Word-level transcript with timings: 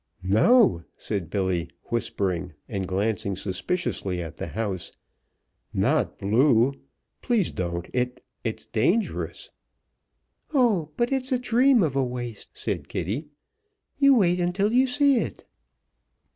"No!" 0.23 0.81
said 0.97 1.29
Billy, 1.29 1.69
whispering, 1.91 2.53
and 2.67 2.87
glancing 2.87 3.35
suspiciously 3.35 4.19
at 4.19 4.35
the 4.37 4.47
house. 4.47 4.91
"Not 5.75 6.17
blue! 6.17 6.73
Please 7.21 7.51
don't! 7.51 7.87
It 7.93 8.25
it's 8.43 8.65
dangerous." 8.65 9.51
"Oh, 10.55 10.89
but 10.97 11.11
it 11.11 11.21
is 11.25 11.31
a 11.31 11.37
dream 11.37 11.83
of 11.83 11.95
a 11.95 12.03
waist!" 12.03 12.49
said 12.57 12.89
Kitty. 12.89 13.27
"You 13.99 14.15
wait 14.15 14.39
until 14.39 14.73
you 14.73 14.87
see 14.87 15.17
it." 15.17 15.45